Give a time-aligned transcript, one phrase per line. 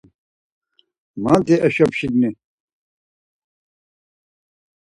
[1.23, 2.29] Mati eşo pşigni.